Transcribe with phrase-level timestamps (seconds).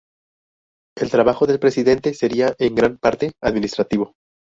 [0.97, 4.13] El trabajo del Presidente sería en gran parte administrativo.